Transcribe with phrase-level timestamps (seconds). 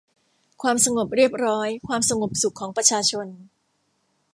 [0.61, 3.27] ความสงบเรียบร้อย ความสงบสุขของประชาชน